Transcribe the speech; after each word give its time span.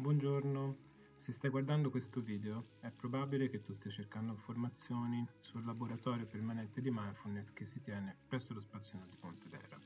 Buongiorno, 0.00 0.76
se 1.16 1.32
stai 1.32 1.50
guardando 1.50 1.90
questo 1.90 2.20
video 2.20 2.68
è 2.78 2.88
probabile 2.92 3.50
che 3.50 3.62
tu 3.62 3.72
stia 3.72 3.90
cercando 3.90 4.30
informazioni 4.30 5.28
sul 5.40 5.64
laboratorio 5.64 6.24
permanente 6.24 6.80
di 6.80 6.88
mindfulness 6.88 7.52
che 7.52 7.64
si 7.64 7.80
tiene 7.80 8.16
presso 8.28 8.54
lo 8.54 8.60
spazio 8.60 9.04
di 9.10 9.16
Pontedera. 9.16 9.76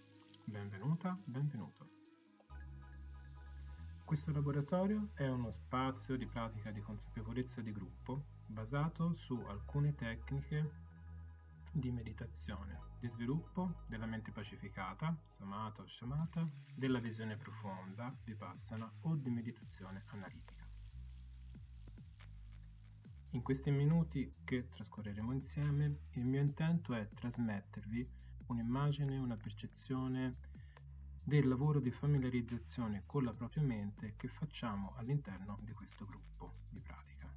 Benvenuta, 0.44 1.18
benvenuto. 1.24 1.88
Questo 4.04 4.32
laboratorio 4.32 5.12
è 5.14 5.26
uno 5.28 5.50
spazio 5.50 6.18
di 6.18 6.26
pratica 6.26 6.70
di 6.70 6.82
consapevolezza 6.82 7.62
di 7.62 7.72
gruppo 7.72 8.24
basato 8.44 9.14
su 9.14 9.42
alcune 9.48 9.94
tecniche 9.94 10.91
di 11.72 11.90
meditazione, 11.90 12.78
di 12.98 13.08
sviluppo 13.08 13.82
della 13.88 14.04
mente 14.04 14.30
pacificata, 14.30 15.16
samata 15.38 15.80
o 15.80 15.86
shamata, 15.86 16.46
della 16.74 16.98
visione 16.98 17.36
profonda, 17.36 18.14
vipassana 18.24 18.92
o 19.00 19.16
di 19.16 19.30
meditazione 19.30 20.04
analitica. 20.08 20.68
In 23.30 23.40
questi 23.40 23.70
minuti 23.70 24.34
che 24.44 24.68
trascorreremo 24.68 25.32
insieme, 25.32 26.00
il 26.10 26.26
mio 26.26 26.42
intento 26.42 26.92
è 26.92 27.08
trasmettervi 27.08 28.06
un'immagine, 28.48 29.16
una 29.16 29.38
percezione 29.38 30.36
del 31.24 31.48
lavoro 31.48 31.80
di 31.80 31.90
familiarizzazione 31.90 33.04
con 33.06 33.24
la 33.24 33.32
propria 33.32 33.62
mente 33.62 34.14
che 34.16 34.28
facciamo 34.28 34.92
all'interno 34.96 35.58
di 35.62 35.72
questo 35.72 36.04
gruppo 36.04 36.56
di 36.68 36.80
pratica. 36.80 37.32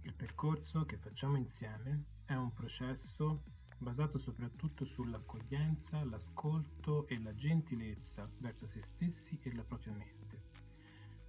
Il 0.00 0.14
percorso 0.14 0.86
che 0.86 0.96
facciamo 0.96 1.36
insieme 1.36 2.13
è 2.26 2.34
un 2.34 2.52
processo 2.52 3.42
basato 3.78 4.18
soprattutto 4.18 4.84
sull'accoglienza, 4.84 6.04
l'ascolto 6.04 7.06
e 7.06 7.20
la 7.20 7.34
gentilezza 7.34 8.30
verso 8.38 8.66
se 8.66 8.82
stessi 8.82 9.38
e 9.42 9.54
la 9.54 9.62
propria 9.62 9.92
mente. 9.92 10.42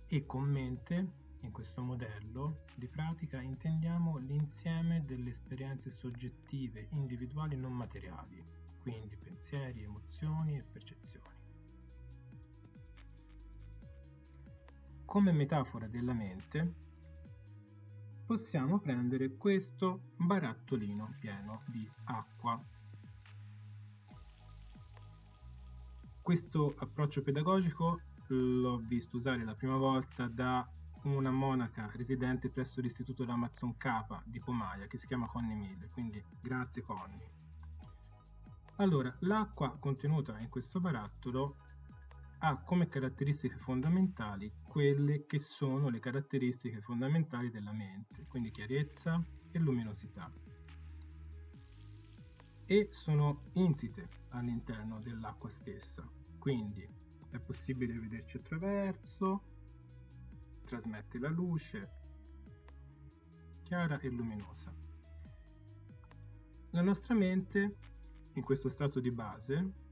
E 0.07 0.25
con 0.25 0.43
mente, 0.43 1.23
in 1.41 1.51
questo 1.51 1.81
modello 1.81 2.63
di 2.75 2.87
pratica, 2.87 3.41
intendiamo 3.41 4.17
l'insieme 4.17 5.03
delle 5.03 5.31
esperienze 5.31 5.91
soggettive, 5.91 6.87
individuali 6.91 7.57
non 7.57 7.73
materiali, 7.73 8.43
quindi 8.81 9.17
pensieri, 9.17 9.83
emozioni 9.83 10.57
e 10.57 10.63
percezioni. 10.63 11.33
Come 15.03 15.31
metafora 15.31 15.87
della 15.87 16.13
mente, 16.13 16.84
possiamo 18.25 18.79
prendere 18.79 19.35
questo 19.37 20.11
barattolino 20.17 21.15
pieno 21.19 21.61
di 21.67 21.87
acqua. 22.05 22.59
Questo 26.21 26.73
approccio 26.77 27.21
pedagogico 27.21 28.01
l'ho 28.27 28.77
visto 28.77 29.17
usare 29.17 29.43
la 29.43 29.53
prima 29.53 29.77
volta 29.77 30.27
da 30.27 30.67
una 31.03 31.29
monaca 31.29 31.91
residente 31.93 32.49
presso 32.49 32.81
l'istituto 32.81 33.23
dell'Amazon 33.23 33.77
Capa 33.77 34.23
di 34.25 34.39
Pomaia 34.39 34.87
che 34.87 34.97
si 34.97 35.05
chiama 35.05 35.27
Connie 35.27 35.53
Mille, 35.53 35.89
quindi 35.89 36.23
grazie 36.41 36.81
Connie. 36.81 37.29
Allora, 38.77 39.15
l'acqua 39.19 39.77
contenuta 39.79 40.39
in 40.39 40.49
questo 40.49 40.79
barattolo 40.79 41.57
ha 42.47 42.61
come 42.61 42.87
caratteristiche 42.87 43.57
fondamentali 43.57 44.53
quelle 44.67 45.25
che 45.25 45.39
sono 45.39 45.89
le 45.89 45.99
caratteristiche 45.99 46.79
fondamentali 46.79 47.49
della 47.49 47.71
mente, 47.71 48.27
quindi 48.27 48.51
chiarezza 48.51 49.19
e 49.51 49.57
luminosità. 49.57 50.31
E 52.65 52.89
sono 52.91 53.45
insite 53.53 54.07
all'interno 54.29 54.99
dell'acqua 54.99 55.49
stessa, 55.49 56.07
quindi 56.37 56.87
è 57.31 57.39
possibile 57.39 57.97
vederci 57.97 58.37
attraverso, 58.37 59.41
trasmette 60.65 61.17
la 61.17 61.29
luce, 61.29 61.89
chiara 63.63 63.99
e 63.99 64.09
luminosa. 64.09 64.71
La 66.69 66.81
nostra 66.81 67.15
mente, 67.15 67.77
in 68.33 68.43
questo 68.43 68.69
stato 68.69 68.99
di 68.99 69.09
base, 69.09 69.83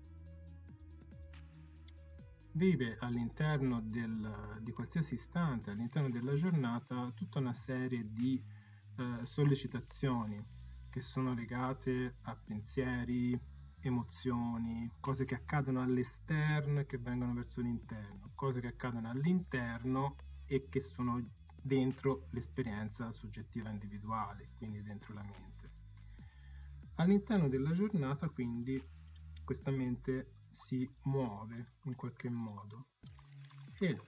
vive 2.54 2.98
all'interno 3.00 3.82
del, 3.82 4.60
di 4.62 4.72
qualsiasi 4.72 5.16
istante, 5.16 5.72
all'interno 5.72 6.10
della 6.10 6.34
giornata, 6.36 7.12
tutta 7.16 7.40
una 7.40 7.54
serie 7.54 8.12
di 8.12 8.42
eh, 8.98 9.26
sollecitazioni 9.26 10.44
che 10.90 11.02
sono 11.02 11.34
legate 11.34 12.18
a 12.24 12.36
pensieri, 12.36 13.40
emozioni, 13.80 14.90
cose 15.00 15.26
che 15.26 15.36
accadono 15.36 15.82
all'esterno 15.82 16.82
e 16.82 16.86
che 16.86 16.98
vengono 16.98 17.34
verso 17.34 17.62
l'interno, 17.62 18.32
cose 18.36 18.62
che 18.62 18.68
accadono 18.68 19.10
all'interno 19.10 20.16
e 20.46 20.68
che 20.70 20.80
sono 20.80 21.22
dentro 21.60 22.28
l'esperienza 22.32 23.12
soggettiva 23.12 23.70
individuale, 23.70 24.50
quindi 24.58 24.84
dentro 24.84 25.14
la 25.14 25.24
mente. 25.24 25.72
All'interno 26.96 27.50
della 27.50 27.72
giornata, 27.72 28.30
quindi, 28.30 28.82
questa 29.44 29.72
mente 29.72 30.34
si 30.50 30.90
muove 31.04 31.74
in 31.84 31.96
qualche 31.96 32.30
modo. 32.30 32.88
E 33.80 34.00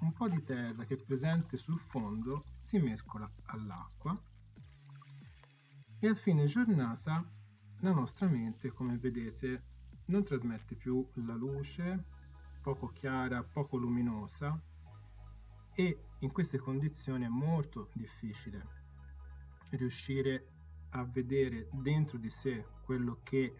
un 0.00 0.12
po' 0.12 0.28
di 0.28 0.42
terra 0.42 0.84
che 0.84 0.94
è 0.94 0.96
presente 0.96 1.56
sul 1.56 1.78
fondo 1.78 2.44
si 2.62 2.78
mescola 2.78 3.30
all'acqua 3.46 4.18
e 5.98 6.08
a 6.08 6.14
fine 6.14 6.46
giornata 6.46 7.22
la 7.80 7.92
nostra 7.92 8.26
mente, 8.26 8.70
come 8.70 8.96
vedete, 8.96 9.62
non 10.06 10.24
trasmette 10.24 10.74
più 10.74 11.06
la 11.26 11.34
luce, 11.34 12.04
poco 12.62 12.88
chiara, 12.88 13.42
poco 13.42 13.76
luminosa 13.76 14.58
e 15.74 16.04
in 16.18 16.32
queste 16.32 16.58
condizioni 16.58 17.24
è 17.24 17.28
molto 17.28 17.90
difficile 17.92 18.78
riuscire 19.70 20.48
a 20.90 21.04
vedere 21.04 21.68
dentro 21.72 22.18
di 22.18 22.30
sé 22.30 22.66
quello 22.84 23.20
che 23.22 23.54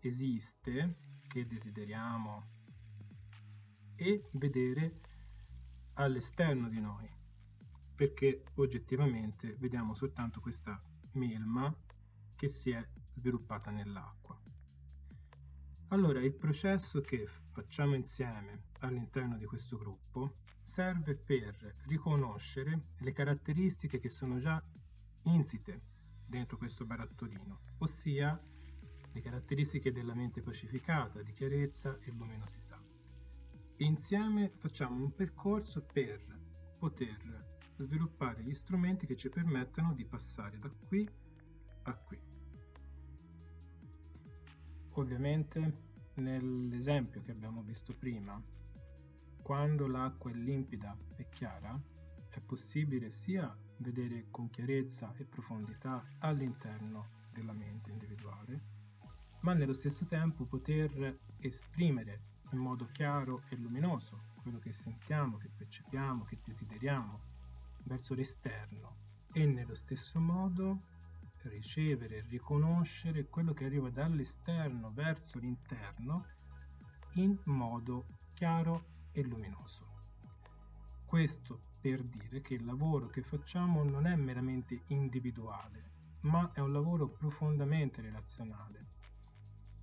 esiste, 0.00 0.96
che 1.28 1.46
desideriamo, 1.46 2.56
e 3.96 4.28
vedere 4.32 5.00
all'esterno 5.94 6.68
di 6.68 6.80
noi, 6.80 7.08
perché 7.94 8.44
oggettivamente 8.54 9.56
vediamo 9.58 9.94
soltanto 9.94 10.40
questa 10.40 10.80
melma 11.12 11.74
che 12.36 12.48
si 12.48 12.70
è 12.70 12.86
sviluppata 13.14 13.70
nell'acqua. 13.70 14.40
Allora, 15.88 16.20
il 16.20 16.34
processo 16.34 17.00
che 17.00 17.26
facciamo 17.26 17.94
insieme 17.94 18.66
all'interno 18.80 19.36
di 19.36 19.46
questo 19.46 19.76
gruppo 19.76 20.36
serve 20.60 21.16
per 21.16 21.76
riconoscere 21.86 22.88
le 22.98 23.12
caratteristiche 23.12 23.98
che 23.98 24.10
sono 24.10 24.36
già 24.36 24.62
insite 25.22 25.80
dentro 26.26 26.58
questo 26.58 26.84
barattolino, 26.84 27.60
ossia 27.78 28.38
le 29.12 29.20
caratteristiche 29.20 29.92
della 29.92 30.14
mente 30.14 30.42
pacificata, 30.42 31.22
di 31.22 31.32
chiarezza 31.32 31.98
e 32.00 32.10
luminosità. 32.10 32.82
E 33.76 33.84
insieme 33.84 34.50
facciamo 34.56 35.02
un 35.02 35.14
percorso 35.14 35.84
per 35.84 36.20
poter 36.78 37.46
sviluppare 37.76 38.42
gli 38.42 38.54
strumenti 38.54 39.06
che 39.06 39.16
ci 39.16 39.28
permettano 39.28 39.94
di 39.94 40.04
passare 40.04 40.58
da 40.58 40.68
qui 40.68 41.08
a 41.82 41.94
qui. 41.94 42.20
Ovviamente 44.92 45.86
nell'esempio 46.14 47.22
che 47.22 47.30
abbiamo 47.30 47.62
visto 47.62 47.94
prima, 47.94 48.42
quando 49.42 49.86
l'acqua 49.86 50.30
è 50.30 50.34
limpida 50.34 50.96
e 51.16 51.28
chiara, 51.28 51.80
è 52.28 52.40
possibile 52.40 53.08
sia 53.10 53.56
vedere 53.78 54.26
con 54.30 54.50
chiarezza 54.50 55.14
e 55.16 55.24
profondità 55.24 56.04
all'interno 56.18 57.26
della 57.32 57.52
mente 57.52 57.90
individuale, 57.90 58.77
ma 59.48 59.54
nello 59.54 59.72
stesso 59.72 60.04
tempo 60.04 60.44
poter 60.44 61.20
esprimere 61.38 62.20
in 62.50 62.58
modo 62.58 62.86
chiaro 62.92 63.44
e 63.48 63.56
luminoso 63.56 64.24
quello 64.42 64.58
che 64.58 64.74
sentiamo, 64.74 65.38
che 65.38 65.48
percepiamo, 65.48 66.24
che 66.24 66.38
desideriamo 66.44 67.18
verso 67.84 68.12
l'esterno 68.12 68.96
e 69.32 69.46
nello 69.46 69.74
stesso 69.74 70.20
modo 70.20 70.82
ricevere 71.44 72.16
e 72.16 72.24
riconoscere 72.28 73.24
quello 73.30 73.54
che 73.54 73.64
arriva 73.64 73.88
dall'esterno 73.88 74.92
verso 74.92 75.38
l'interno 75.38 76.26
in 77.14 77.34
modo 77.44 78.04
chiaro 78.34 78.84
e 79.12 79.22
luminoso. 79.22 79.86
Questo 81.06 81.58
per 81.80 82.02
dire 82.02 82.42
che 82.42 82.52
il 82.52 82.66
lavoro 82.66 83.06
che 83.06 83.22
facciamo 83.22 83.82
non 83.82 84.06
è 84.06 84.14
meramente 84.14 84.82
individuale, 84.88 85.90
ma 86.20 86.52
è 86.52 86.60
un 86.60 86.72
lavoro 86.72 87.08
profondamente 87.08 88.02
relazionale 88.02 88.96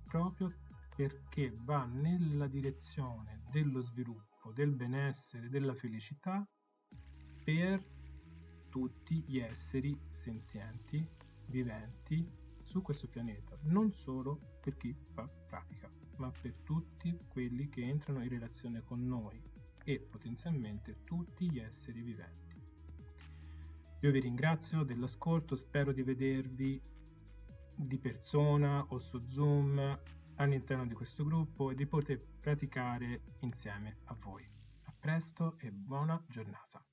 proprio 0.06 0.52
perché 0.94 1.54
va 1.62 1.84
nella 1.84 2.46
direzione 2.46 3.42
dello 3.50 3.80
sviluppo, 3.80 4.52
del 4.52 4.72
benessere, 4.72 5.48
della 5.48 5.74
felicità 5.74 6.46
per 7.44 7.84
tutti 8.68 9.22
gli 9.26 9.38
esseri 9.38 9.98
senzienti, 10.08 11.06
viventi 11.46 12.28
su 12.64 12.82
questo 12.82 13.08
pianeta, 13.08 13.58
non 13.62 13.92
solo 13.92 14.58
per 14.60 14.76
chi 14.76 14.94
fa 15.12 15.28
pratica, 15.46 15.90
ma 16.16 16.30
per 16.30 16.54
tutti 16.62 17.18
quelli 17.28 17.68
che 17.68 17.82
entrano 17.82 18.22
in 18.22 18.28
relazione 18.28 18.82
con 18.82 19.06
noi, 19.06 19.40
e 19.84 20.00
potenzialmente 20.00 21.04
tutti 21.04 21.48
gli 21.48 21.60
esseri 21.60 22.02
viventi. 22.02 22.60
Io 24.00 24.10
vi 24.10 24.18
ringrazio 24.18 24.82
dell'ascolto, 24.82 25.54
spero 25.54 25.92
di 25.92 26.02
vedervi 26.02 26.82
di 27.76 27.98
persona 27.98 28.84
o 28.88 28.98
su 28.98 29.22
Zoom 29.28 30.00
all'interno 30.36 30.86
di 30.86 30.94
questo 30.94 31.24
gruppo 31.24 31.70
e 31.70 31.74
di 31.74 31.86
poter 31.86 32.20
praticare 32.40 33.22
insieme 33.40 33.98
a 34.04 34.16
voi. 34.18 34.48
A 34.84 34.94
presto 34.98 35.56
e 35.58 35.70
buona 35.70 36.22
giornata. 36.28 36.85